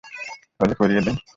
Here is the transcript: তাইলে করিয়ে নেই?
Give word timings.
তাইলে 0.59 0.75
করিয়ে 0.79 1.01
নেই? 1.01 1.15